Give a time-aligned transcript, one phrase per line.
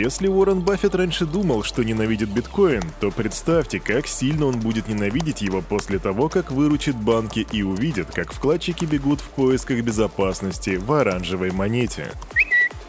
[0.00, 5.42] Если Уоррен Баффет раньше думал, что ненавидит биткоин, то представьте, как сильно он будет ненавидеть
[5.42, 10.90] его после того, как выручит банки и увидит, как вкладчики бегут в поисках безопасности в
[10.90, 12.12] оранжевой монете.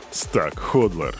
[0.09, 1.19] Stack Hodler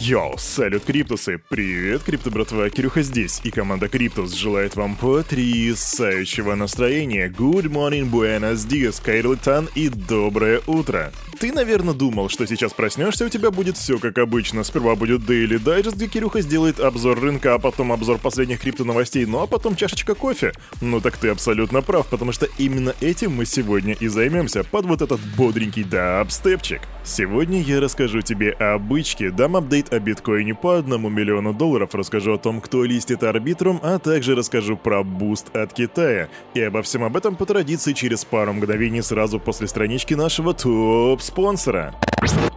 [0.00, 1.40] Йоу, салют, Криптусы!
[1.48, 7.28] Привет, Крипто братва, Кирюха здесь, и команда Криптус желает вам потрясающего настроения.
[7.28, 11.12] Good morning, buenos días, қайырлы таң, и доброе утро!
[11.42, 14.62] Ты, наверное, думал, что сейчас проснешься, у тебя будет все как обычно.
[14.62, 19.26] Сперва будет Daily Digest, где Кирюха сделает обзор рынка, а потом обзор последних крипто новостей,
[19.26, 20.52] ну а потом чашечка кофе.
[20.80, 25.02] Ну так ты абсолютно прав, потому что именно этим мы сегодня и займемся, под вот
[25.02, 26.82] этот бодренький дабстепчик.
[27.04, 32.34] Сегодня я расскажу тебе о бычке, дам апдейт о биткоине по одному миллиону долларов, расскажу
[32.34, 36.28] о том, кто листит Arbitrum, а также расскажу про буст от Китая.
[36.54, 41.92] И обо всем об этом по традиции через пару мгновений сразу после странички нашего топ-спонсора.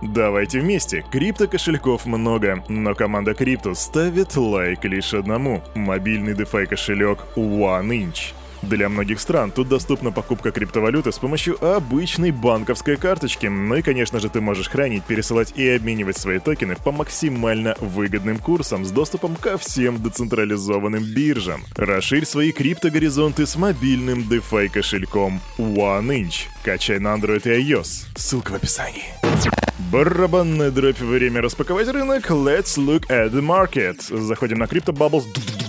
[0.03, 1.03] Давайте вместе.
[1.11, 5.63] Крипто кошельков много, но команда Крипто ставит лайк лишь одному.
[5.73, 8.33] Мобильный DeFi кошелек OneInch.
[8.69, 13.45] Для многих стран тут доступна покупка криптовалюты с помощью обычной банковской карточки.
[13.45, 18.39] Ну и, конечно же, ты можешь хранить, пересылать и обменивать свои токены по максимально выгодным
[18.39, 21.63] курсам с доступом ко всем децентрализованным биржам.
[21.75, 26.47] Расширь свои криптогоризонты с мобильным DeFi кошельком OneInch.
[26.63, 28.07] Качай на Android и iOS.
[28.15, 29.13] Ссылка в описании.
[29.91, 32.31] Барабанная дробь, время распаковать рынок.
[32.31, 34.01] Let's look at the market.
[34.09, 35.64] Заходим на CryptoBubbles.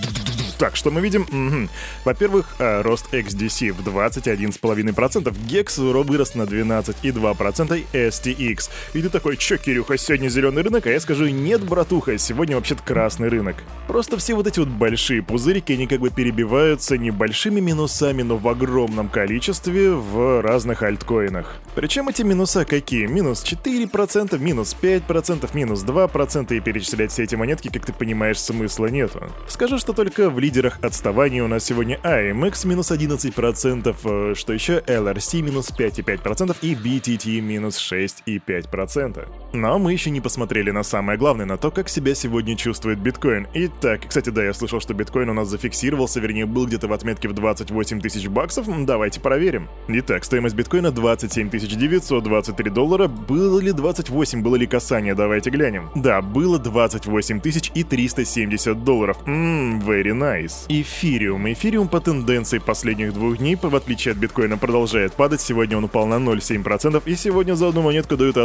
[0.57, 1.21] Так, что мы видим?
[1.21, 1.69] Угу.
[2.05, 8.69] Во-первых, э, рост XDC в 21,5%, GEX вырос на 12,2%, STX.
[8.93, 10.87] И ты такой, чё, Кирюха, сегодня зеленый рынок?
[10.87, 13.57] А я скажу, нет, братуха, сегодня вообще-то красный рынок.
[13.87, 18.47] Просто все вот эти вот большие пузырики, они как бы перебиваются небольшими минусами, но в
[18.47, 21.57] огромном количестве в разных альткоинах.
[21.75, 23.05] Причем эти минуса какие?
[23.05, 28.87] Минус 4%, минус 5%, минус 2%, и перечислять все эти монетки, как ты понимаешь, смысла
[28.87, 29.29] нету.
[29.47, 34.81] Скажу, что только в лидерах отставания у нас сегодня AMX минус 11%, э, что еще
[34.87, 39.27] LRC минус 5,5% и BTT минус 6,5%.
[39.53, 43.47] Но мы еще не посмотрели на самое главное, на то, как себя сегодня чувствует биткоин.
[43.53, 47.27] Итак, кстати, да, я слышал, что биткоин у нас зафиксировался, вернее, был где-то в отметке
[47.27, 48.67] в 28 тысяч баксов.
[48.85, 49.69] Давайте проверим.
[49.87, 53.07] Итак, стоимость биткоина 27 923 доллара.
[53.07, 55.15] Было ли 28, было ли касание?
[55.15, 55.89] Давайте глянем.
[55.95, 59.17] Да, было 28 тысяч и 370 долларов.
[59.25, 60.65] Ммм, very nice.
[60.69, 61.51] Эфириум.
[61.51, 65.41] Эфириум по тенденции последних двух дней, в отличие от биткоина, продолжает падать.
[65.41, 68.37] Сегодня он упал на 0,7%, и сегодня за одну монетку дают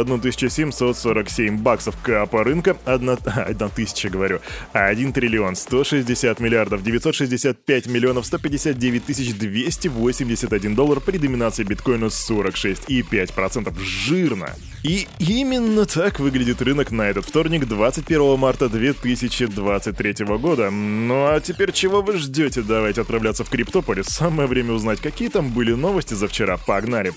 [0.93, 1.95] 1747 баксов.
[2.01, 4.39] Капа рынка 1, 1000, говорю,
[4.73, 13.79] 1 триллион 160 миллиардов 965 миллионов 159 тысяч 281 доллар при доминации биткоина 46,5%.
[13.79, 14.49] Жирно.
[14.83, 20.69] И именно так выглядит рынок на этот вторник, 21 марта 2023 года.
[20.69, 22.61] Ну а теперь чего вы ждете?
[22.61, 24.07] Давайте отправляться в Криптополис.
[24.07, 26.57] Самое время узнать, какие там были новости за вчера.
[26.57, 27.13] Погнали.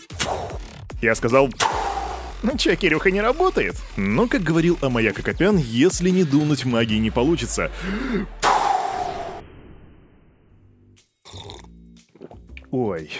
[1.03, 1.50] Я сказал...
[2.43, 3.77] Ну чё, Кирюха не работает?
[3.97, 7.71] Ну, как говорил Амаяк Акопян, если не дунуть, магии не получится.
[12.71, 13.11] Ой,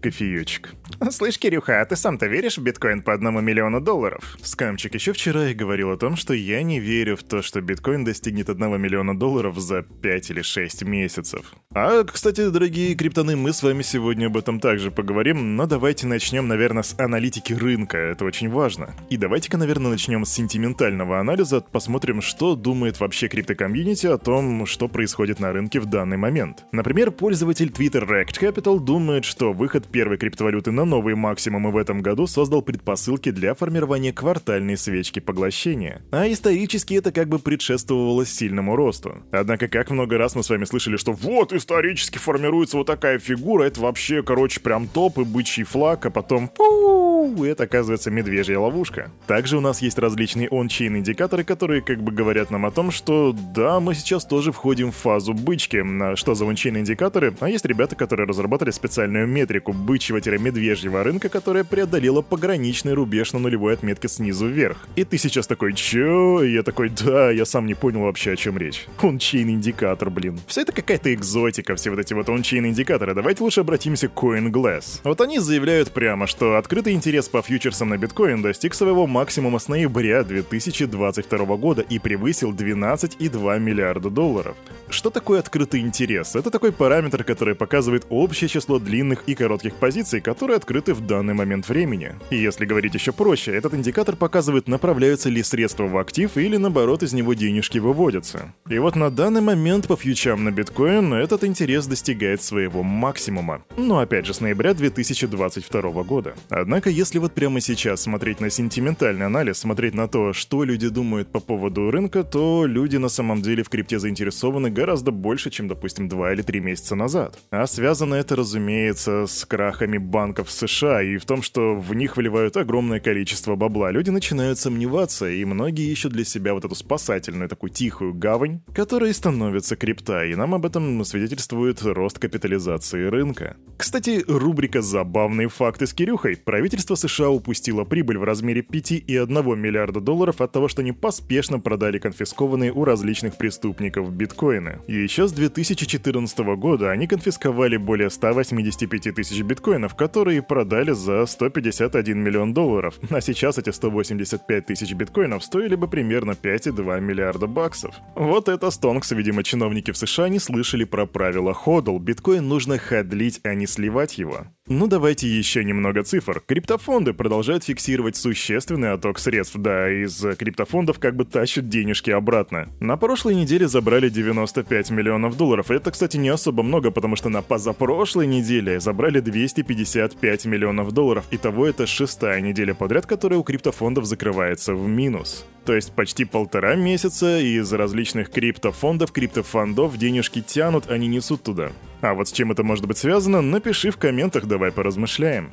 [0.00, 0.74] кофеечек.
[1.10, 4.36] Слышь, Кирюха, а ты сам-то веришь в биткоин по одному миллиону долларов?
[4.42, 8.04] Скамчик еще вчера и говорил о том, что я не верю в то, что биткоин
[8.04, 11.54] достигнет одного миллиона долларов за 5 или 6 месяцев.
[11.74, 16.48] А, кстати, дорогие криптоны, мы с вами сегодня об этом также поговорим, но давайте начнем,
[16.48, 18.94] наверное, с аналитики рынка, это очень важно.
[19.10, 24.88] И давайте-ка, наверное, начнем с сентиментального анализа, посмотрим, что думает вообще криптокомьюнити о том, что
[24.88, 26.64] происходит на рынке в данный момент.
[26.72, 32.02] Например, пользователь Twitter Rect Capital думает, что выход первой криптовалюты на новые максимумы в этом
[32.02, 36.02] году создал предпосылки для формирования квартальной свечки поглощения.
[36.10, 39.16] А исторически это как бы предшествовало сильному росту.
[39.32, 43.64] Однако, как много раз мы с вами слышали, что вот исторически формируется вот такая фигура,
[43.64, 49.10] это вообще, короче, прям топ и бычий флаг, а потом фу, это оказывается медвежья ловушка.
[49.26, 53.34] Также у нас есть различные ончейн индикаторы, которые как бы говорят нам о том, что
[53.54, 55.84] да, мы сейчас тоже входим в фазу бычки.
[56.16, 57.34] Что за ончейн индикаторы?
[57.40, 63.38] А есть ребята, которые разработали специальную метрику бычьего-медвежьего медвежьего рынка, которая преодолела пограничный рубеж на
[63.38, 64.88] нулевой отметке снизу вверх.
[64.96, 66.42] И ты сейчас такой, чё?
[66.42, 68.86] И я такой, да, я сам не понял вообще, о чем речь.
[69.00, 70.38] Ончейн индикатор, блин.
[70.46, 73.14] Все это какая-то экзотика, все вот эти вот ончейн индикаторы.
[73.14, 75.00] Давайте лучше обратимся к CoinGlass.
[75.04, 79.68] Вот они заявляют прямо, что открытый интерес по фьючерсам на биткоин достиг своего максимума с
[79.68, 84.56] ноября 2022 года и превысил 12,2 миллиарда долларов.
[84.88, 86.36] Что такое открытый интерес?
[86.36, 91.06] Это такой параметр, который показывает общее число длинных и коротких трейдерских позиций, которые открыты в
[91.06, 92.12] данный момент времени.
[92.30, 97.02] И если говорить еще проще, этот индикатор показывает, направляются ли средства в актив или наоборот
[97.02, 98.52] из него денежки выводятся.
[98.68, 103.62] И вот на данный момент по фьючам на биткоин этот интерес достигает своего максимума.
[103.76, 106.34] Но опять же с ноября 2022 года.
[106.48, 111.28] Однако если вот прямо сейчас смотреть на сентиментальный анализ, смотреть на то, что люди думают
[111.28, 116.08] по поводу рынка, то люди на самом деле в крипте заинтересованы гораздо больше, чем, допустим,
[116.08, 117.38] 2 или 3 месяца назад.
[117.50, 122.58] А связано это, разумеется, с крахами банков США и в том, что в них вливают
[122.58, 123.90] огромное количество бабла.
[123.90, 129.14] Люди начинают сомневаться, и многие ищут для себя вот эту спасательную такую тихую гавань, которая
[129.14, 133.56] становится крипта, и нам об этом свидетельствует рост капитализации рынка.
[133.78, 136.36] Кстати, рубрика «Забавные факты с Кирюхой».
[136.36, 141.98] Правительство США упустило прибыль в размере 5,1 миллиарда долларов от того, что они поспешно продали
[141.98, 144.80] конфискованные у различных преступников биткоины.
[144.86, 152.18] И еще с 2014 года они конфисковали более 185 тысяч биткоинов, которые продали за 151
[152.18, 152.98] миллион долларов.
[153.10, 157.94] А сейчас эти 185 тысяч биткоинов стоили бы примерно 5,2 миллиарда баксов.
[158.14, 161.98] Вот это стонкс, видимо, чиновники в США не слышали про правила ходл.
[161.98, 164.46] Биткоин нужно ходлить, а не сливать его.
[164.68, 166.42] Ну давайте еще немного цифр.
[166.44, 172.68] Криптофонды продолжают фиксировать существенный отток средств, да, из криптофондов как бы тащат денежки обратно.
[172.80, 175.70] На прошлой неделе забрали 95 миллионов долларов.
[175.70, 181.26] Это, кстати, не особо много, потому что на позапрошлой неделе забрали 255 миллионов долларов.
[181.30, 185.44] Итого это шестая неделя подряд, которая у криптофондов закрывается в минус.
[185.66, 191.72] То есть почти полтора месяца из различных криптофондов, криптофондов денежки тянут, они несут туда.
[192.00, 195.52] А вот с чем это может быть связано, напиши в комментах, давай поразмышляем.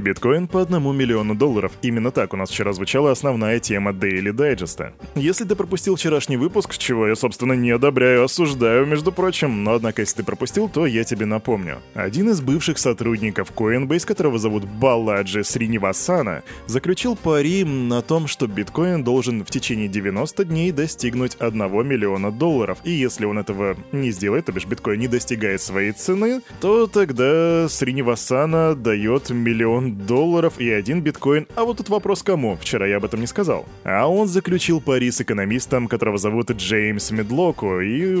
[0.00, 1.72] Биткоин по одному миллиону долларов.
[1.82, 4.92] Именно так у нас вчера звучала основная тема Daily Digest.
[5.14, 10.02] Если ты пропустил вчерашний выпуск, чего я, собственно, не одобряю, осуждаю, между прочим, но однако,
[10.02, 11.78] если ты пропустил, то я тебе напомню.
[11.94, 19.04] Один из бывших сотрудников Coinbase, которого зовут Баладжи Сринивасана, заключил пари на том, что биткоин
[19.04, 22.78] должен в течение 90 дней достигнуть 1 миллиона долларов.
[22.84, 27.68] И если он этого не сделает, то бишь биткоин не достигает своей цены, то тогда
[27.68, 31.46] Сринивасана дает миллион долларов и один биткоин.
[31.54, 32.56] А вот тут вопрос кому?
[32.56, 33.66] Вчера я об этом не сказал.
[33.84, 37.80] А он заключил пари с экономистом, которого зовут Джеймс Медлоку.
[37.80, 38.14] И...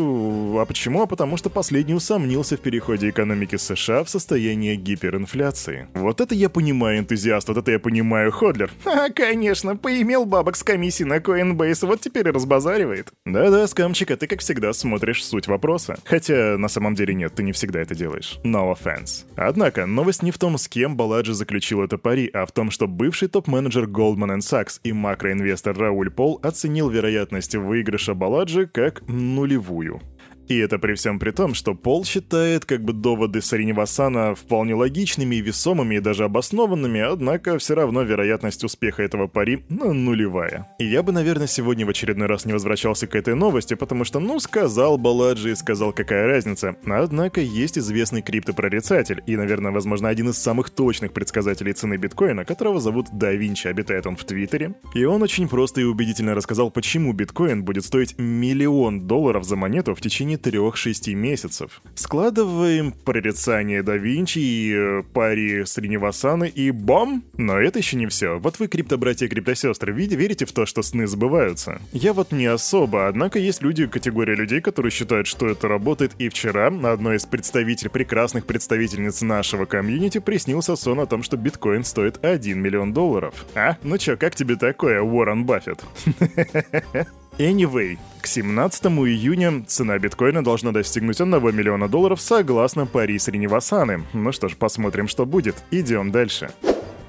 [0.58, 1.02] А почему?
[1.02, 5.88] А потому что последний усомнился в переходе экономики США в состояние гиперинфляции.
[5.94, 8.70] Вот это я понимаю, энтузиаст, вот это я понимаю, Ходлер.
[9.00, 13.08] А, конечно, поимел бабок с комиссии на Coinbase, вот теперь и разбазаривает.
[13.24, 15.98] Да-да, скамчик, а ты, как всегда, смотришь суть вопроса.
[16.04, 18.38] Хотя, на самом деле нет, ты не всегда это делаешь.
[18.44, 19.24] No offense.
[19.36, 22.70] Однако, новость не в том, с кем Баладжи заключил заключил это пари, а в том,
[22.70, 30.00] что бывший топ-менеджер Goldman Sachs и макроинвестор Рауль Пол оценил вероятность выигрыша Баладжи как нулевую.
[30.50, 35.36] И это при всем при том, что Пол считает как бы доводы Сариневасана вполне логичными
[35.36, 40.66] весомыми и даже обоснованными, однако все равно вероятность успеха этого пари ну, нулевая.
[40.80, 44.18] И я бы, наверное, сегодня в очередной раз не возвращался к этой новости, потому что,
[44.18, 46.74] ну, сказал Баладжи и сказал, какая разница.
[46.84, 52.80] Однако есть известный криптопрорицатель и, наверное, возможно, один из самых точных предсказателей цены биткоина, которого
[52.80, 54.74] зовут Да Винчи, обитает он в Твиттере.
[54.94, 59.94] И он очень просто и убедительно рассказал, почему биткоин будет стоить миллион долларов за монету
[59.94, 61.82] в течение 3-6 месяцев.
[61.94, 67.22] Складываем прорицание да Винчи и э, пари Сриневасаны и бам!
[67.36, 68.38] Но это еще не все.
[68.38, 71.80] Вот вы, криптобратья и криптосестры, верите в то, что сны сбываются?
[71.92, 76.28] Я вот не особо, однако есть люди, категория людей, которые считают, что это работает, и
[76.28, 82.24] вчера одной из представителей, прекрасных представительниц нашего комьюнити приснился сон о том, что биткоин стоит
[82.24, 83.46] 1 миллион долларов.
[83.54, 83.76] А?
[83.82, 85.80] Ну чё, как тебе такое, Уоррен Баффет?
[87.40, 94.04] Anyway, к 17 июня цена биткоина должна достигнуть 1 миллиона долларов согласно пари Сриневасаны.
[94.12, 95.56] Ну что ж, посмотрим, что будет.
[95.70, 96.50] Идем дальше.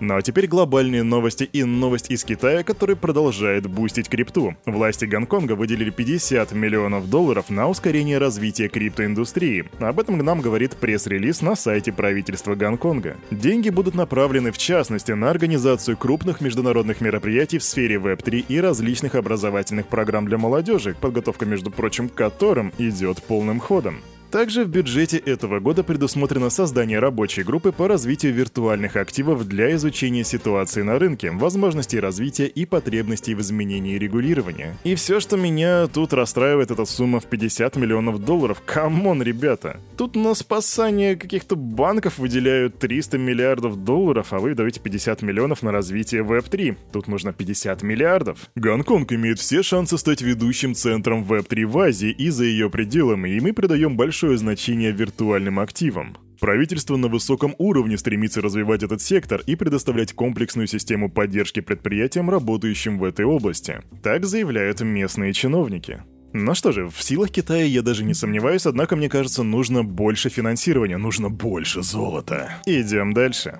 [0.02, 4.56] Ну а теперь глобальные новости и новость из Китая, который продолжает бустить крипту.
[4.66, 9.70] Власти Гонконга выделили 50 миллионов долларов на ускорение развития криптоиндустрии.
[9.80, 13.16] Об этом нам говорит пресс-релиз на сайте правительства Гонконга.
[13.30, 19.14] Деньги будут направлены в частности на организацию крупных международных мероприятий в сфере Web3 и различных
[19.14, 24.02] образовательных программ для молодежи, подготовка, между прочим, к которым идет полным ходом.
[24.32, 30.24] Также в бюджете этого года предусмотрено создание рабочей группы по развитию виртуальных активов для изучения
[30.24, 34.78] ситуации на рынке, возможностей развития и потребностей в изменении регулирования.
[34.86, 38.62] И все, что меня тут расстраивает, это сумма в 50 миллионов долларов.
[38.66, 39.82] Come on, ребята!
[39.98, 45.74] Тут на спасание каких-то банков выделяют 300 миллиардов долларов, а вы даете 50 миллионов на
[45.74, 46.78] развитие Web3.
[46.94, 48.50] Тут нужно 50 миллиардов.
[48.56, 53.42] Гонконг имеет все шансы стать ведущим центром Web3 в Азии и за ее пределами, и
[53.42, 56.16] мы придаем большое большое значение виртуальным активам.
[56.40, 63.00] Правительство на высоком уровне стремится развивать этот сектор и предоставлять комплексную систему поддержки предприятиям, работающим
[63.00, 63.82] в этой области.
[64.04, 66.04] Так заявляют местные чиновники.
[66.34, 70.30] Ну что же, в силах Китая я даже не сомневаюсь, однако мне кажется, нужно больше
[70.30, 72.62] финансирования, нужно больше золота.
[72.68, 73.60] Идем дальше.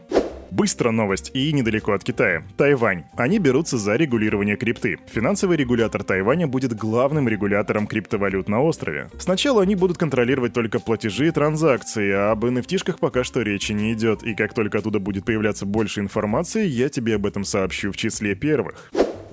[0.52, 2.44] Быстро новость и недалеко от Китая.
[2.58, 3.06] Тайвань.
[3.16, 5.00] Они берутся за регулирование крипты.
[5.08, 9.10] Финансовый регулятор Тайваня будет главным регулятором криптовалют на острове.
[9.18, 13.94] Сначала они будут контролировать только платежи и транзакции, а об NFT-шках пока что речи не
[13.94, 17.98] идет, и как только оттуда будет появляться больше информации, я тебе об этом сообщу в
[17.98, 18.92] числе первых.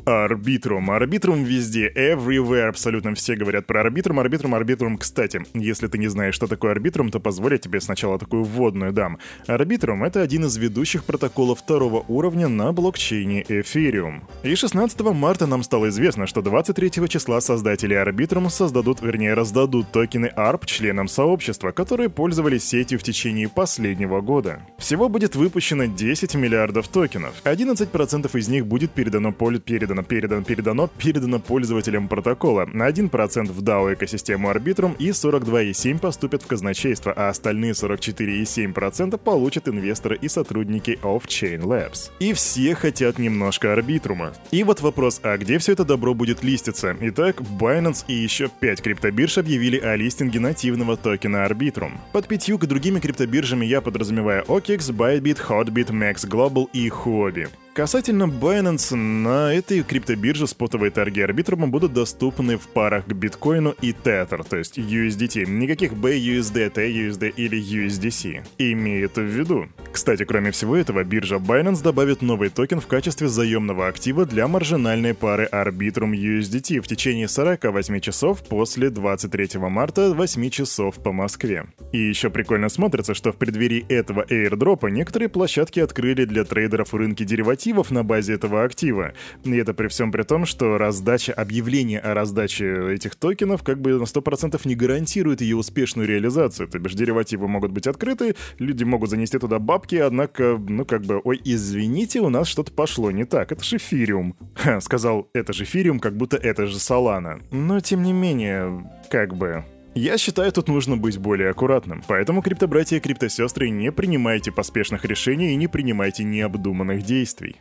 [0.09, 0.91] Арбитрум.
[0.91, 4.97] Арбитрум везде, everywhere, абсолютно все говорят про арбитрум, арбитрум, арбитрум.
[4.97, 8.95] Кстати, если ты не знаешь, что такое арбитрум, то позволь я тебе сначала такую вводную
[8.95, 9.19] дам.
[9.47, 14.23] Арбитрум— это один из ведущих протоколов второго уровня на блокчейне Ethereum.
[14.43, 20.33] И 16 марта нам стало известно, что 23 числа создатели Арбитрум создадут, вернее, раздадут токены
[20.35, 24.62] ARP членам сообщества, которые пользовались сетью в течение последнего года.
[24.79, 27.35] Всего будет выпущено 10 миллиардов токенов.
[27.45, 32.67] 11% из них будет передано, передано передано, передано, передано, передано пользователям протокола.
[32.67, 39.69] На 1% в DAO экосистему Arbitrum и 42,7 поступят в казначейство, а остальные 44,7% получат
[39.69, 42.11] инвесторы и сотрудники Off-Chain Labs.
[42.21, 44.33] И все хотят немножко арбитрума.
[44.50, 46.97] И вот вопрос, а где все это добро будет листиться?
[47.00, 51.93] Итак, Binance и еще 5 криптобирж объявили о листинге нативного токена Arbitrum.
[52.12, 57.49] Под пятью другими криптобиржами я подразумеваю OKEX, Bybit, Hotbit, Max Global и Huobi.
[57.79, 63.93] Касательно Binance, на этой криптобирже спотовые торги арбитрума будут доступны в парах к биткоину и
[63.93, 65.49] Tether, то есть USDT.
[65.49, 68.45] Никаких BUSD, TUSD или USDC.
[68.59, 69.69] Имеет в виду.
[69.93, 75.15] Кстати, кроме всего этого, биржа Binance добавит новый токен в качестве заемного актива для маржинальной
[75.15, 81.67] пары Arbitrum USDT в течение 48 часов после 23 марта 8 часов по Москве.
[81.93, 87.23] И еще прикольно смотрится, что в преддверии этого airdропа некоторые площадки открыли для трейдеров рынки
[87.23, 89.13] деривативов активов на базе этого актива.
[89.45, 93.99] И это при всем при том, что раздача, объявление о раздаче этих токенов как бы
[93.99, 96.67] на 100% не гарантирует ее успешную реализацию.
[96.69, 101.21] То бишь деривативы могут быть открыты, люди могут занести туда бабки, однако, ну как бы,
[101.23, 104.35] ой, извините, у нас что-то пошло не так, это же эфириум.
[104.55, 107.41] Ха, сказал, это же эфириум, как будто это же Солана.
[107.51, 109.65] Но тем не менее, как бы...
[109.95, 112.02] Я считаю, тут нужно быть более аккуратным.
[112.07, 117.57] Поэтому, криптобратья и криптосестры, не принимайте поспешных решений и не принимайте необдуманных действий.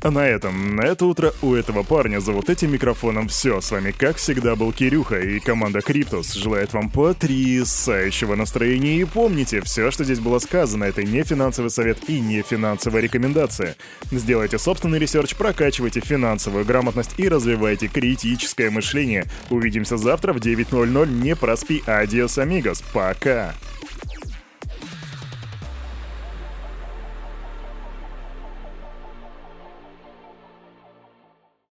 [0.00, 3.60] А на этом, на это утро у этого парня за вот этим микрофоном все.
[3.60, 6.34] С вами, как всегда, был Кирюха и команда Криптус.
[6.34, 12.08] Желает вам потрясающего настроения и помните, все, что здесь было сказано, это не финансовый совет
[12.08, 13.74] и не финансовая рекомендация.
[14.12, 19.24] Сделайте собственный research, прокачивайте финансовую грамотность и развивайте критическое мышление.
[19.50, 23.54] Увидимся завтра в 9.00, не проспи, адиос амигос, пока!